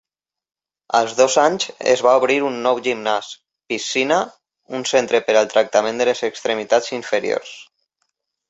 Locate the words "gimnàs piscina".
2.87-4.19